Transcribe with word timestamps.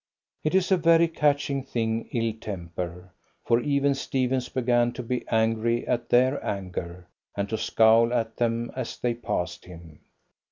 It 0.43 0.55
is 0.55 0.71
a 0.71 0.77
very 0.77 1.07
catching 1.07 1.61
thing, 1.61 2.09
ill 2.11 2.33
temper, 2.39 3.13
for 3.45 3.59
even 3.59 3.93
Stephens 3.93 4.49
began 4.49 4.93
to 4.93 5.03
be 5.03 5.23
angry 5.27 5.87
at 5.87 6.09
their 6.09 6.43
anger, 6.43 7.07
and 7.37 7.47
to 7.49 7.57
scowl 7.59 8.11
at 8.11 8.37
them 8.37 8.71
as 8.75 8.97
they 8.97 9.13
passed 9.13 9.65
him. 9.65 9.99